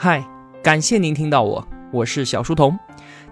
[0.00, 0.24] 嗨，
[0.62, 2.78] 感谢您听到我，我是小书童。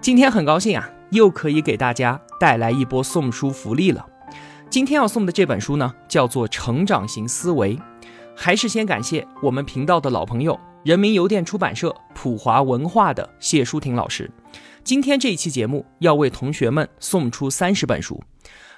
[0.01, 4.05] 今天很高兴啊，又可以给大家带来一波送书福利了。
[4.69, 7.77] 今天要送的这本书呢，叫做《成长型思维》。
[8.35, 14.29] 还是先感谢我们频道的老朋友，人民邮电出版社普华文化的谢淑婷老师。
[14.83, 18.21] 今天这一期节目要为同学们送出三十本书。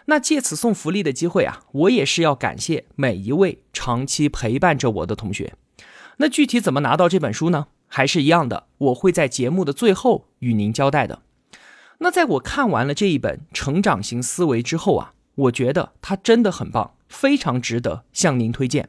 [0.06, 5.56] 那借此送福利的机会啊，我也是要感谢每一位长期陪伴着我的同学。
[6.18, 7.66] 那具体怎么拿到这本书呢？
[7.90, 11.24] 还是一样的，我会在节目的最后与您交代的。
[11.98, 18.88] 那在我看完了这一本《成长型思维》之后啊，我觉得它真的很棒，非常值得向您推荐。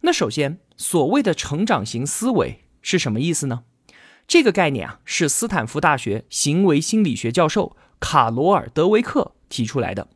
[0.00, 3.64] 那首先，所谓的成长型思维是什么意思呢？
[4.26, 10.08] 这个概念啊，是斯坦福大学行为心理学教授卡罗尔·德维克提出来的。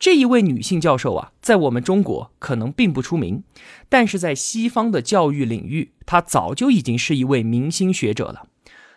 [0.00, 3.44] 这一位女性教授啊，在我们中国可能并不出名，
[3.90, 8.46] 但是在西方的教育领域，她早就已经是一位明星学者了。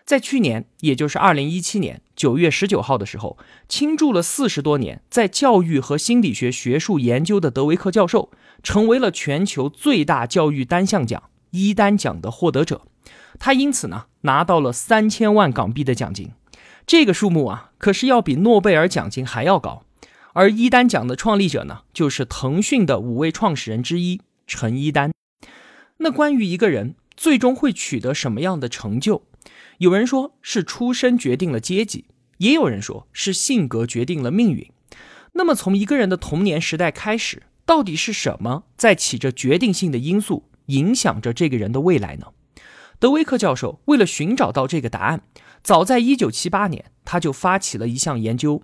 [0.05, 8.31] 在去年，也就是二零一七年九月十九号的时候，倾注了四十多年在教育和心理学学术研究的德维克教授，
[8.63, 12.83] 成为了全球最大教育单项奖伊丹奖的获得者。
[13.37, 16.31] 他因此呢，拿到了三千万港币的奖金，
[16.87, 19.83] 这个数目啊，可是要比诺贝尔奖金还要高。
[20.33, 25.11] 而一丹奖的创立者呢，就是腾讯的五位创始人之一陈一丹。
[25.97, 29.23] 那关于一个人最终会取得什么样的成就，
[29.77, 32.05] 有人说是出身决定了阶级，
[32.39, 34.69] 也有人说是性格决定了命运。
[35.33, 42.27] 那么从一个人的童年时代开始，到底是什么在起着决定性的因素，影响着这个人的未来呢？
[42.99, 45.21] 德威克教授为了寻找到这个答案，
[45.61, 48.63] 早在一九七八年，他就发起了一项研究。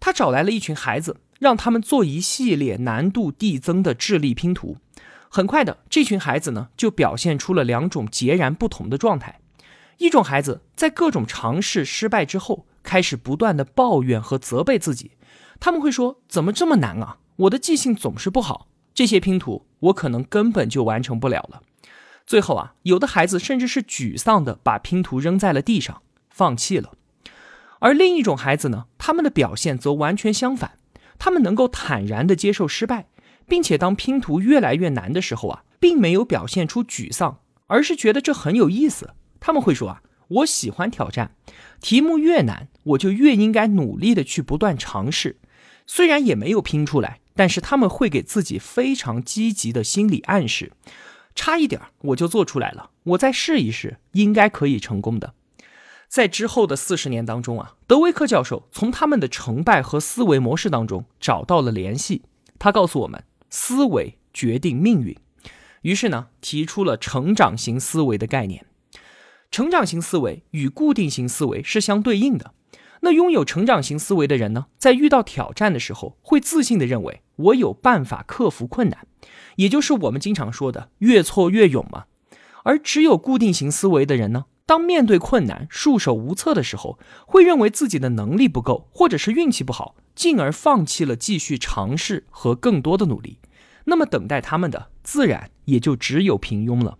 [0.00, 4.78] 他找来了一群孩子，让他们做一系列难度递增的智力拼图。
[5.28, 9.38] 很快的，这群孩子呢就表现出了两种截然不同的状态。
[9.98, 15.12] 一种孩子在各种尝试失败之后，开始不断的抱怨和责备自己。
[15.60, 17.18] 他们会说：“怎么这么难啊？
[17.36, 21.60] 我的记性总是不好，这些拼图我可能根本就完成不了了。”
[22.26, 26.00] 最后啊，有的孩子甚至是沮丧的把拼图扔在了地上，
[26.30, 26.92] 放弃了。
[27.80, 30.78] 而另一种孩子呢，他们的表现则完全相反，
[31.18, 33.08] 他们能够坦然地接受失败，
[33.46, 39.14] 并且当拼图越来越难的时候啊，并没有表现出沮丧，而是觉得这很有意思。
[39.40, 41.34] 他们会说啊，我喜欢挑战，
[41.80, 45.38] 题目越难，我就越应该努力的去不断尝试。
[45.86, 50.72] 虽然也没有拼出来，但是他们会给自己非常积极的心理暗示，
[51.34, 55.34] 差一点我就做出来了，我再试一试，应该可以成功的。
[56.10, 62.22] 在之后的四十年当中啊，德维克教授从他们的成败和思维模式当中找到了联系。
[62.58, 65.16] 他告诉我们，思维决定命运。
[65.82, 68.66] 于是呢，提出了成长型思维的概念。
[69.52, 72.54] 成长型思维与固定型思维是相对应的。
[73.02, 79.06] 那拥有成长型思维的人呢，在遇到挑战的时候，会自信的认为我有办法克服困难，
[79.54, 82.06] 也就是我们经常说的越挫越勇嘛。
[82.64, 84.46] 而只有固定型思维的人呢？
[84.70, 93.38] 当面对困难束手无策的时候，会认为自己的能力不够，或者是运气不好，进而放弃了继续尝试和更多的努力。
[93.86, 96.98] 那么等待他们的自然也就只有平庸了。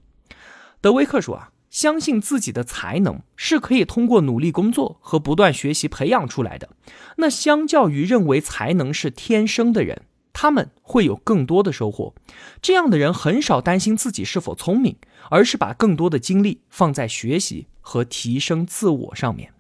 [0.81, 6.70] 德威克说啊，相信自己的才能是可以通过努力工作和不断学习培养出来的。
[7.19, 10.02] 那相较于认为才能是天生的人。
[10.33, 12.15] 他们会有更多的收获。
[12.63, 14.97] 这样的人很少担心自己是否聪明，
[15.31, 19.53] 而是把更多的精力放在学习和提升自我上面。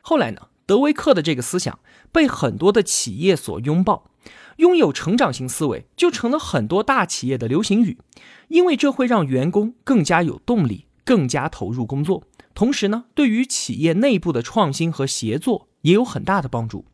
[0.00, 1.78] 后来呢，德维克的这个思想
[2.12, 4.10] 被很多的企业所拥抱，
[4.56, 7.98] 拥有成长型思维就成了很多大企业的流行语，
[8.48, 12.24] 因为这会让员工更加有动力，更加投入工作。
[12.54, 16.86] 同时呢，对于企业内部的创新和协作也有很大的帮助。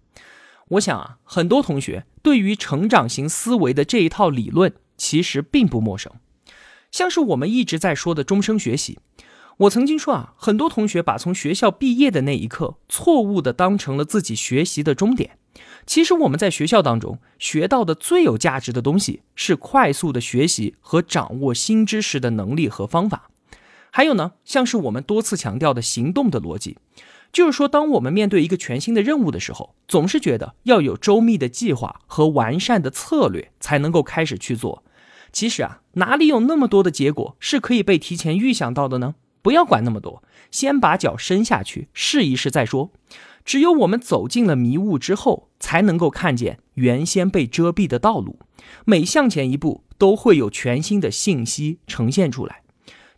[0.72, 6.12] 我想啊，很多同学对于成长型思维的这一套理论其实并不陌生，
[6.90, 8.98] 像是我们一直在说的终生学习。
[9.58, 15.36] 我曾经说啊，很多同学把从学校毕业的那一刻错误的当成了自己学习的终点。
[15.84, 23.28] 其实我们在学校当中学到的最有价值的东西是快速的学习和掌握新知识的能力和方法。
[23.90, 26.78] 还有呢，像是我们多次强调的行动的逻辑。
[27.32, 34.84] 就是说，当我们面对一个全新的任务的时候，总是觉得要有周密的计划和完善的策略才能够开始去做。
[35.32, 39.14] 其实啊，哪里有那么多的结果是可以被提前预想到的呢？
[39.40, 42.92] 不要管那么多，先把脚伸下去试一试再说。
[43.44, 48.38] 只有我们走进了迷雾之后，才能够看见原先被遮蔽的道路。
[48.84, 52.62] 每向前一步，都会有全新的信息呈现出来。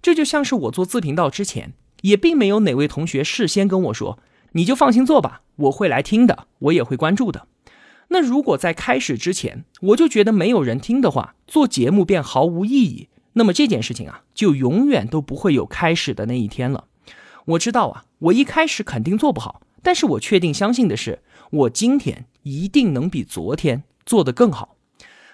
[0.01, 1.75] 这就像是我做自频道之前。
[2.05, 4.19] 也并没有哪位同学事先跟我说，
[4.53, 7.47] 你就放心做吧，我会来听的，我也会关注的。
[8.09, 16.85] 那如果在开始之前我就觉得没有人听的话，做节目便毫无意义，那么这件事情啊，就永远都不会有开始的那一天了。
[17.47, 24.77] 我知道啊，我一开始肯定做不好，但是我确定相信的是，我今天一定能比昨天做得更好。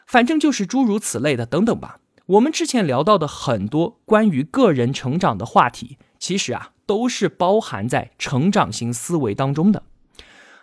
[0.06, 1.98] 反正就是诸如此类的等等吧。
[2.26, 9.82] 我们之前聊到的很多关于个人成长的话题，其实啊，都是包含在成长型思维当中的。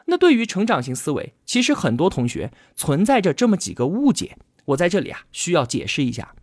[0.06, 6.34] 那对于成长型思维，其实很多同学存在着这么几个误解，我在这里啊需要解释一下。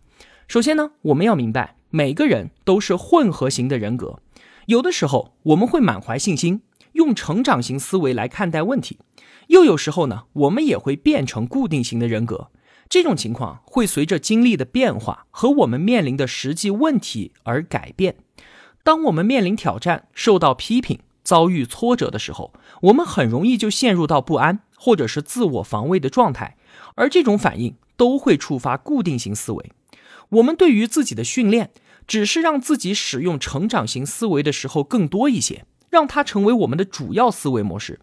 [0.47, 4.19] 首先呢，我们要明白，每个人都是混合型的人格，
[4.67, 8.99] 有的时候我们会满怀信心，用成长型思维来看待问题，
[9.47, 12.51] 又有时候呢，我们也会变成固定型的人格。
[12.87, 18.17] 这种情况会随着经历的变化和我们面临的实际问题而改变。
[18.85, 20.99] 当我们面临挑战、受到批评。
[21.23, 22.53] 遭遇挫折的时候，
[22.83, 26.55] 我们很容易就陷入到不安或者是自我防卫的状态，
[26.93, 29.71] 而这种反应都会触发固定型思维。
[30.29, 31.71] 我们对于自己的训练，
[32.05, 37.99] 只是让自己使用成长型思维的时候更多一些，让它成为我们的主要思维模式。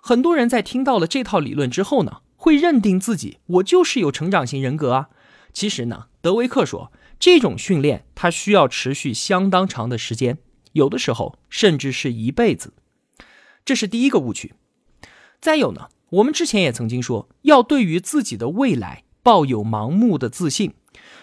[0.00, 5.10] 很多人在听到了这套理论之后呢，会认定自己我就是有成长型人格啊。
[5.52, 6.90] 其实呢，德维克说，
[7.22, 10.38] 这种训练它需要持续相当长的时间。
[10.72, 12.72] 有的时候甚至是一辈子，
[13.64, 14.54] 这是第一个误区。
[15.40, 20.74] 再有呢，我们之前也曾经说，要对于自己的未来抱有盲目的自信，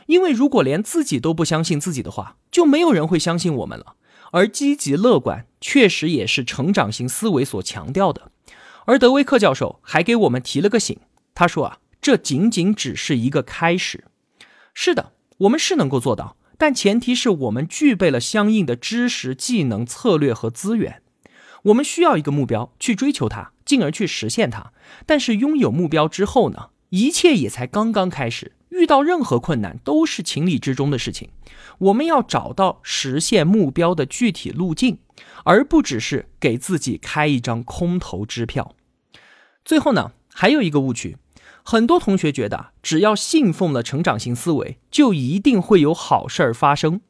[0.05, 3.97] 因为如果连自己都不相信自己的话，就没有人会相信我们了。
[4.31, 8.31] 而积极乐观确实也是成长型思维所强调的。
[8.85, 10.97] 而德威克教授还给我们提了个醒，
[11.35, 14.05] 他说啊，这仅仅只是一个开始。
[14.73, 16.37] 是的，我们是能够做到。
[16.57, 21.01] 但前提是我们具备了相应的知识、技能、策略和资源。
[21.63, 24.73] 我们需要一个目标去追求它，进而去实现它。
[25.05, 26.69] 但是拥有目标之后呢？
[26.89, 28.53] 一切也才刚刚开始。
[28.69, 31.29] 遇到任何困难都是情理之中的事情。
[31.79, 34.99] 我们要找到实现目标的具体路径，
[35.43, 38.75] 而不只是给自己开一张空头支票。
[39.63, 41.17] 最后呢，还有一个误区。
[41.63, 47.01] 很多同学觉得，只要信奉了成长型思维，就一定会有好事儿发生。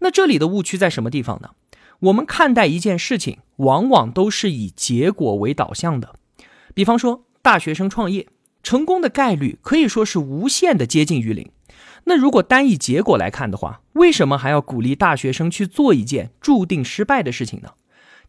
[0.00, 1.50] 那这里的误区在什么地方呢？
[2.00, 6.16] 我们看待一件事情，往往都是以结果为导向的。
[6.74, 8.26] 比方说，大学生创业
[8.62, 11.50] 成功的概率可以说是无限的接近于零。
[12.04, 17.70] 那如果单以结果来看的话，为什么还要鼓励大学生去做一件注定失败的事情呢？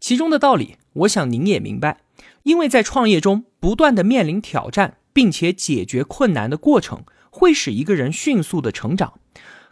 [0.00, 1.98] 其中的道理，我想您也明白。
[2.44, 4.98] 因为在创业中不断的面临挑战。
[5.16, 9.14] 并且解决困难的过程会使一个人迅速的成长。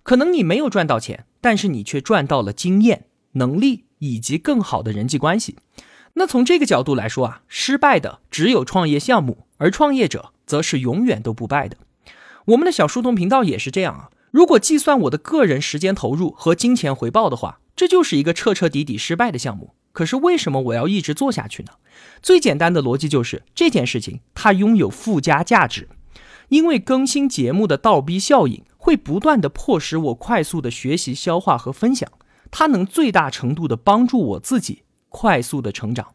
[0.02, 5.56] 可能你没有赚到钱，但是你却赚到了经验、能力以及更好的人际关系。
[6.14, 11.76] 那从这个角度来说啊，失败的只有创业项目，而创业者则是永远都不败的。
[12.46, 14.08] 我们的小书童频道也是这样啊。
[14.30, 19.74] 如果计算我的个人时间投入和金钱回报的话，这就是一个彻彻底底失败的项目。
[19.94, 21.70] 可是为什么我要一直做下去呢？
[22.20, 25.88] 最简单的逻辑就是这件事情它拥有附加价值，
[26.48, 32.10] 因为更新节目的倒逼效应会不断的迫使我快速的学习、消化和分享，
[32.50, 36.14] 它能最大程度的帮助我自己快速的成长。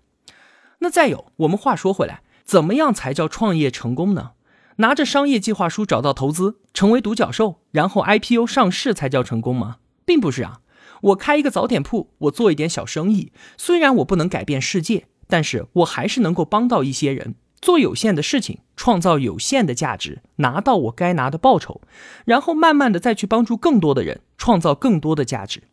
[0.79, 4.31] 那再有，我们话说回来，怎么样才叫创业成功呢？
[4.75, 9.77] 拿着商业计划书找到投资，成为独角兽，然后 IPO 上市才叫成功吗？
[10.05, 10.59] 并不是啊。
[11.01, 13.31] 我开一个早点铺，我做一点小生意。
[13.57, 17.35] 虽然我不能改变世界，但是我还是能够帮到一些人。
[17.61, 21.81] 做有限的事情，创造有限的价值，拿到我该拿的报酬，
[22.23, 25.63] 然后慢慢的再去帮助更多的人，创造更多的价值。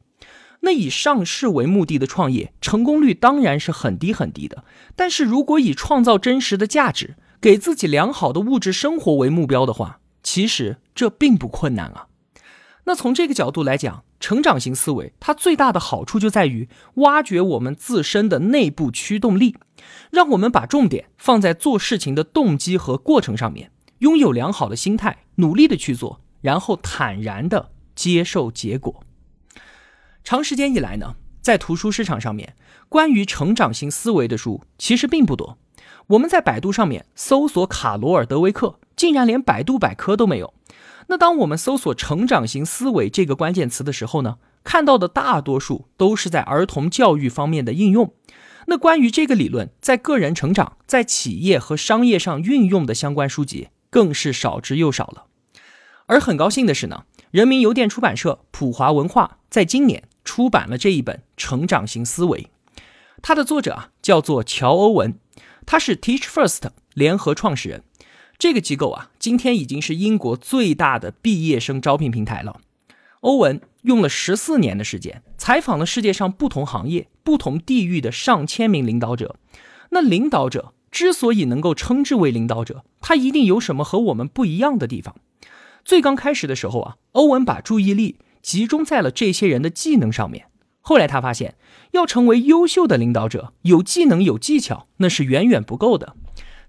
[0.60, 4.64] 那以上市为目的的创业，成功率当然是很低很低的。
[4.96, 12.08] 但是如果以创造真实的价值，给自己良好的物质生活为目标的话，其实这并不困难啊。
[12.86, 19.56] 那从这个角度来讲，成长型思维它最大的好处就在于挖掘我们自身的内部驱动力，
[20.10, 29.02] 让我们把重点放在做事情的动机和过程上面，拥有良好的心态，努力的去做，然后坦然的接受结果。
[30.22, 32.54] 长时间以来呢，在图书市场上面，
[32.88, 35.58] 关于成长型思维的书其实并不多。
[36.06, 40.54] 我们在百度上面搜索卡罗尔·德维克，竟然连百度百科都没有。
[41.08, 48.12] 那当我们搜索“成长型思维”这个关键词的时候呢，看到的大多数都是在儿童教育方面的应用。
[48.66, 55.26] 那关于这个理论在个人成长、在企业和商业上运用的相关书籍更是少之又少了。
[56.06, 62.42] 而很高兴的是呢，人民邮电出版社、普华文化在今年出版了这一本《成长型思维》。
[63.22, 65.18] 它的作者啊叫做乔·欧文，
[65.64, 66.62] 他是 Teach First
[66.94, 67.84] 联合创始人。
[68.38, 72.60] 这个机构啊，今天已经是英国最大的毕业生招聘平台了。
[73.20, 79.36] 欧文用了十四年的时间，采访了世界上不同行业、不同地域的上千名领导者。
[79.90, 85.16] 那领导者之所以能够称之为领导者，他一定有什么和我们不一样的地方。
[85.84, 90.46] 最刚开始的时候啊，欧文把注意力集中在了这些人的技能上面。
[90.80, 91.56] 后来他发现，
[91.92, 96.14] 要成为优秀的领导者，有技能、有技巧，那是远远不够的。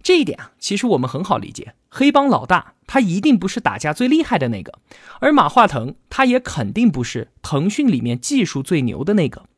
[0.07, 1.75] 这一点啊，其实我们很好理解。
[1.89, 4.79] 黑帮老大他一定不是打架最厉害的那个，
[5.19, 9.49] 而马化腾他也肯定不是腾讯里面技术最牛的那个。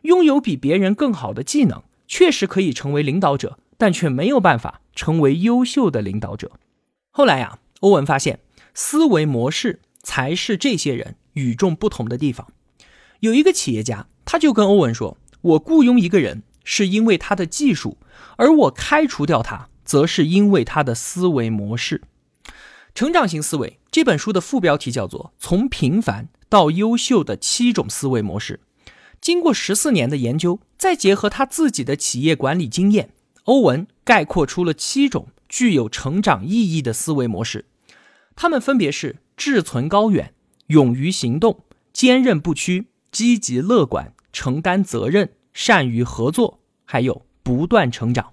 [0.00, 6.50] 拥有比别人更好的技能，确实可以成为领导者，但却没有办法成为优秀的领导者。
[7.12, 8.40] 后来呀，欧文发现，
[8.74, 12.48] 思维模式才是这些人与众不同的地方。
[13.20, 17.98] 有一个企业家，他就跟欧文说：“我雇佣一个人是因为他的技术，
[18.34, 22.02] 而我开除掉他。”则是因为他的思维模式。
[22.94, 28.60] 成长型思维这本书的副标题叫做《从平凡到优秀的七种思维模式》。
[29.20, 33.10] 经过十四年的研究，再结合他自己的企业管理经验，
[33.44, 37.66] 欧文概括出了七种具有成长意义的思维模式。
[38.34, 40.34] 他们分别是：志存高远、
[40.66, 48.31] 勇于行动、坚韧不屈、积极乐观、承担责任、善于合作，还有不断成长。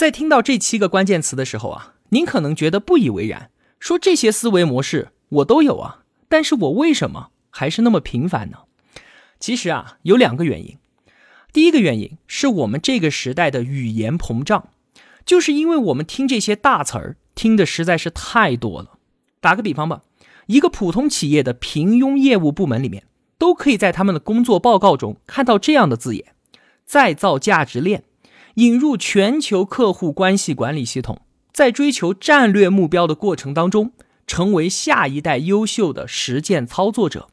[0.00, 8.60] 在听到这七个关键词的时候啊，您可能觉得不以为然，说这些思维模式我都有啊，但是我为什么还是那么平凡呢？
[9.38, 10.78] 其实啊，有两个原因。
[11.52, 14.70] 第一个原因是我们这个时代的语言膨胀，
[15.26, 18.92] 就是因为我们听这些大词儿听的实在是太多了。
[19.42, 20.04] 打个比方吧，
[20.46, 23.04] 一个普通企业的平庸业务部门里面，
[23.36, 26.34] 都可以在他们的工作报告中看到这样的字眼：
[26.86, 28.04] 再造价值链。
[28.60, 33.92] 引入全球客户关系管理系统，在追求战略目标的过程当中，
[34.26, 37.30] 成为下一代优秀的实践操作者，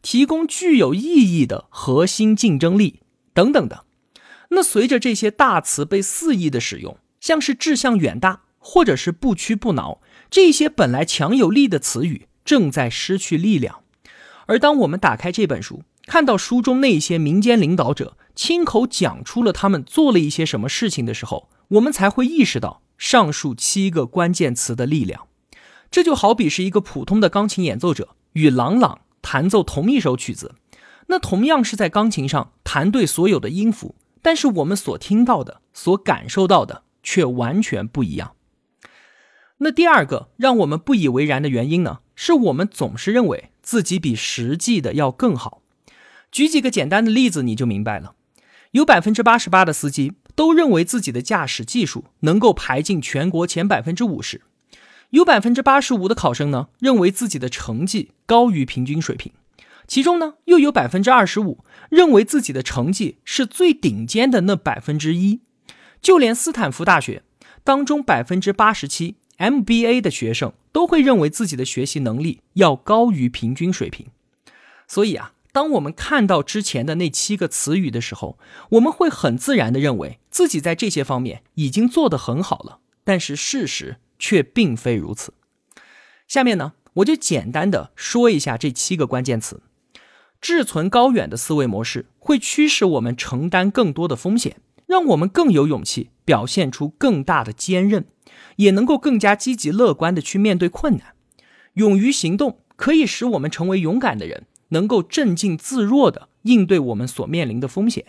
[0.00, 3.00] 提供具有意义的核心竞争力
[3.34, 3.84] 等等的。
[4.48, 10.00] 那随着这些大词被肆意的使用，像是志向远大或者是不屈不挠，
[10.30, 13.80] 这些本来强有力的词语正在失去力量。
[14.46, 18.16] 而当我们打开这本书，看到书中那些民间领导者。
[18.34, 25.28] 亲口讲出了他们做了一些什么事情的时候，我们才会意识到上述七个关键词的力量。
[25.90, 30.54] 这就好比是一个普通的钢琴演奏者与朗朗弹奏同一首曲子，
[31.08, 38.34] 那同样是在钢琴上弹对所有的音符，但是我们所听到的、所感受到的却完全不一样。
[39.58, 45.62] 那第二个让我们不以为然的原因呢，是我们总是认为自己比实际的要更好。
[46.32, 48.14] 举几个简单的例子，你就明白了。
[48.72, 54.40] 有百分之八十八的司机都认为自己的驾驶技术能够排进全国前百分之五十，
[55.10, 59.30] 有百分之八十五的考生呢认为自己的成绩高于平均水平，
[59.86, 65.40] 其中呢又有百分之二十五认为自己的成绩是最顶尖的那百分之一，
[66.00, 67.22] 就连斯坦福大学
[67.62, 74.06] 当中百分之八十七 MBA 的学生都会认为自己的学习能力要高于平均水平，
[74.88, 75.34] 所以啊。
[75.52, 78.38] 当我们看到之前的那七个词语的时候，
[78.70, 85.34] 我们会很自然的认为自己在这些方面已经做得很好了，但是事实却并非如此。
[86.26, 89.60] 下面呢，我就简单的说一下这七个关键词：
[90.40, 94.56] 志存高远的思维模式会驱使我们承担更多的风险，
[94.86, 98.06] 让我们更有勇气表现出更大的坚韧，
[98.56, 101.14] 也能够更加积极乐观的去面对困难。
[101.74, 104.46] 勇于行动可以使我们成为勇敢的人。
[104.72, 108.06] 能够镇静自若地应对我们所面临的风险，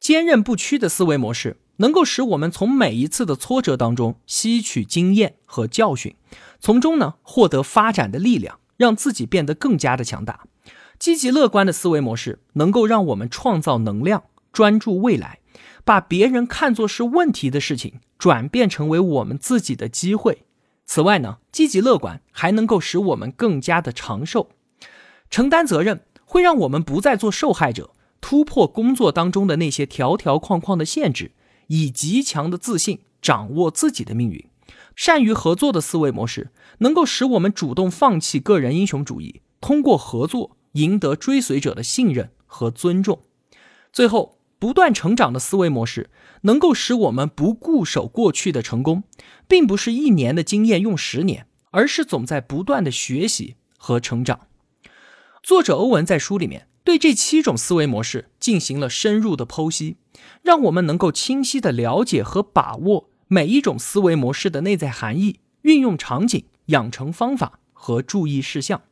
[0.00, 6.16] 坚韧不屈的思维模式能够使我们从每一次的挫折当中吸取经验和教训，
[6.58, 10.46] 从中呢获得发展的力量，让自己变得更加的强大。
[10.98, 15.40] 积极乐观的思维模式能够让我们创造能量，专注未来，
[15.84, 20.44] 把别人看作是问题的事情转变成为我们自己的机会。
[20.84, 24.50] 此外呢，积极乐观还能够使我们更加的长寿。
[25.30, 31.32] 承担责任会让我们不再做受害者，突破工作当中的那些条条框框的限制，
[31.68, 34.44] 以极强的自信掌握自己的命运。
[34.96, 43.22] 善于合作的思维模式能够使我们主动放弃个人英雄主义，通过合作赢得追随者的信任和尊重。
[43.92, 46.10] 最后，不断成长的思维模式
[46.42, 49.04] 能够使我们不固守过去的成功，
[49.48, 54.40] 并不是一年的经验用十年，而是总在不断的学习和成长。
[55.42, 59.96] 作者欧文在书里面对这七种思维模式进行了深入的剖析，
[60.42, 68.82] 让我们能够清晰的了解和把握每一种思维模式的内在含义、运用场景、养成方法和注意事项。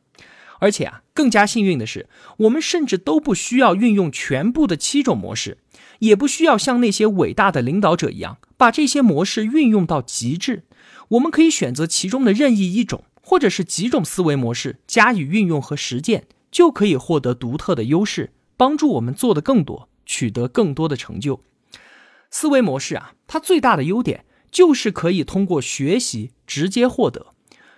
[0.59, 5.59] 而且啊，更加幸运的是，我们甚至都不需要运用全部的七种模式，
[5.99, 10.63] 也不需要像那些伟大的领导者一样把这些模式运用到极致。
[11.09, 21.41] 我们可以选择其中的任意一种，或者是几种思维模式加以运用和实践，就可以获得独特的优势，帮助我们做得更多，取得更多的成就。
[22.29, 27.33] 思维模式啊，它最大的优点就是可以通过学习直接获得，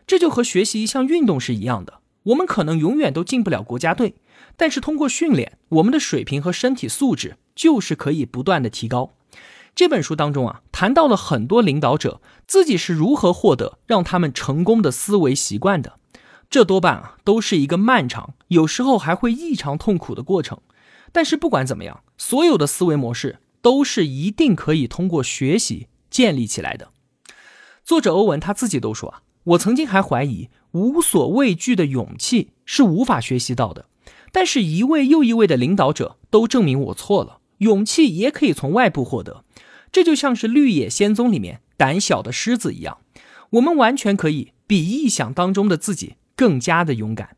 [0.05, 2.01] 这就和学习一项运动是一样的。
[2.23, 4.15] 我们可能永远都进不了国家队，
[4.55, 9.13] 但是通过训练，我们的水平和身体素质就是可以不断的提高。
[9.73, 15.97] 这本书当中啊，谈到了很多领导者自己是如何获得让他们成功的思维习惯的，
[16.51, 20.59] 这多半啊都是一个漫长，有时候还会异常痛苦的过程。
[21.13, 26.91] 但是不管怎么样，所有的思维模式都是一定可以通过学习建立起来的。
[27.83, 30.49] 作者欧文他自己都说啊，我曾经还怀疑。
[30.73, 33.87] 无所畏惧的勇气是无法学习到的，
[34.31, 37.39] 但是一位又一位的领导者都证明我错了。
[37.57, 39.43] 勇气也可以从外部获得，
[39.91, 42.99] 这就像是《绿野仙踪》里面胆小的狮子一样，
[43.51, 47.37] 我们完全可以比臆想当中的自己更加的勇敢。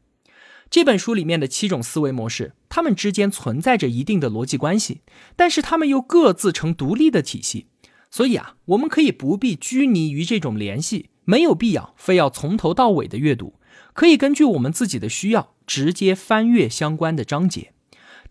[0.69, 5.01] 这本书里面的七种思维模式，它们之间存在着一定的逻辑关系，
[5.35, 7.67] 但是它们又各自成独立的体系，
[8.09, 11.09] 所以啊，我们可以不必拘泥于这种联系。
[11.25, 13.59] 没有必要非要从头到尾的阅读，
[13.91, 17.73] 可以根据我们自己的需要直接翻阅相关的章节。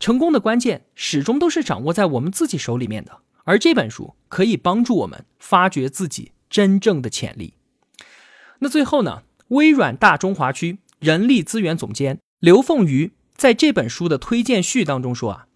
[0.00, 7.52] 成功的关键始终都是掌握在我们自己手里面的，而这本书可以帮助我们发掘自己真正的潜力。
[8.61, 9.25] 那最后呢？
[9.52, 15.47] 微软大中华区人力资源总监刘凤瑜在这本书的推荐序当中说啊。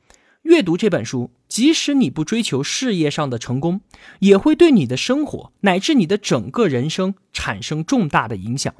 [0.42, 3.80] 阅读这本书，即使你不追求事业上的成功，
[4.20, 8.72] 也会对你的生活乃至你的整个人生产生重大的影响。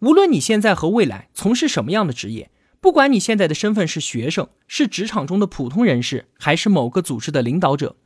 [0.00, 2.50] 无论你现在和未来从事什么样的职业，
[2.82, 7.96] 不管你现在的身份是学生、是职场中的普通人士，还是某个组织的领导者，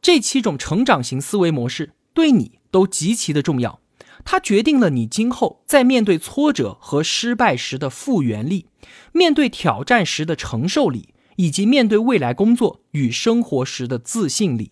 [0.00, 3.80] 这七种成长型思维模式对你都极其的重要。
[4.24, 8.66] 它决定了你今后在面对挫折和失败时的复原力，
[9.12, 11.10] 面对挑战时的承受力。
[11.36, 14.70] 以及面对未来工作与生活时的自信力，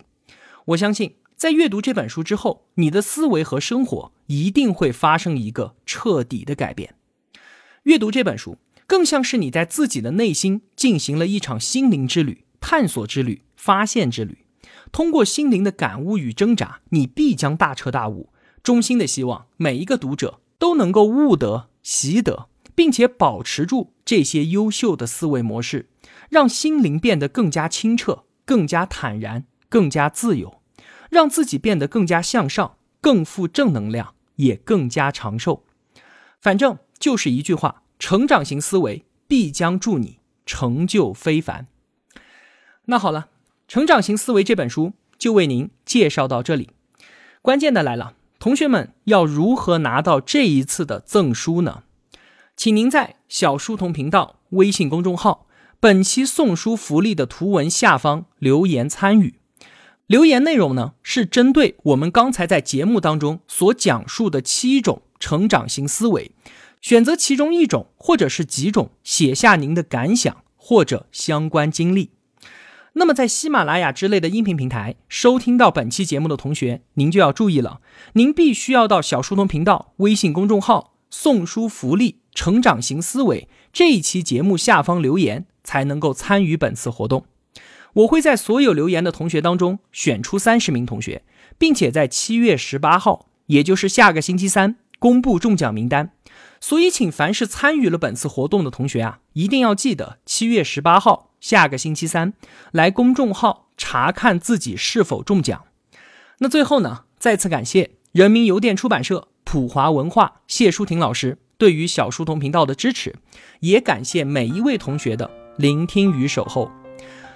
[0.67, 6.95] 我相信在阅读这本书之后，你的思维和生活一定会发生一个彻底的改变。
[7.83, 14.38] 阅读这本书，更像是你在自己的内心进行了一场心灵之旅、探索之旅、发现之旅。
[14.93, 18.29] 通过心灵的感悟与挣扎，你必将大彻大悟。
[18.62, 25.88] 衷心的希望每一个读者都能够悟得、习得，并且保持住这些优秀的思维模式。
[26.29, 30.62] 让心灵变得更加清澈、更加坦然、更加自由，
[31.11, 35.62] 让自己变得更加向上、更富正能量，也更加长寿。
[36.40, 41.66] 反正就是一句话：成长型思维必将助你成就非凡。
[42.87, 43.29] 那好了，
[43.68, 46.70] 成长型思维这本书就为您介绍到这里。
[47.42, 51.85] 关键的来了，同学们要如何拿到这一次的赠书呢？
[52.57, 55.47] 请您在小书童频道微信公众号。
[55.79, 59.37] 本期送书福利的图文下方留言参与，
[60.09, 66.33] 留言内容呢是针对我们刚才在节目当中所讲述的七种成长型思维，
[66.81, 72.11] 选择其中一种或者是几种，写下您的感想或者相关经历。
[72.95, 77.81] 那么在喜马拉雅之类的音频平台收听到本期节目的同学，您就要注意了，
[78.15, 85.47] 您必须要到小书童频道微信公众号送书福利成长型思维这一期节目下方留言。
[85.65, 87.25] 才能够参与本次活动。
[87.93, 91.23] 我会在所有留言的同学当中选出三十名同学，
[91.57, 96.11] 并且在七月十八号，也就是下个星期三公布中奖名单。
[96.61, 102.33] 所以，请凡是参与了本次活动的同学啊，一定要记得七月十八号，下个星期三
[102.71, 105.65] 来公众号查看自己是否中奖。
[106.39, 113.17] 那最后呢，再次感谢人民邮电出版社、普华文化谢淑婷老师对于小书童频道的支持，
[113.61, 115.31] 也感谢每一位同学的。
[115.59, 116.71] 聆听与守候，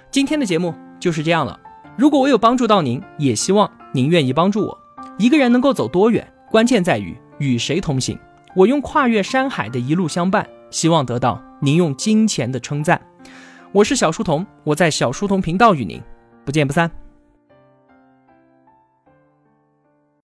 [0.09, 1.59] 今天的节目就是这样了。
[1.95, 4.77] 如果我有帮助到您，也希望您愿意帮助我。
[5.19, 8.17] 一个人能够走多远，关键在于与谁同行。
[8.55, 12.99] 我用跨越山海的一路相伴，希望得到您用金钱的称赞。
[13.73, 16.01] 我是小书童，我在小书童频道与您
[16.45, 16.89] 不见不散。